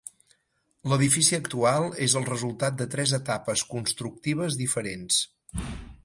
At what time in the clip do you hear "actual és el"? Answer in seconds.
1.37-2.25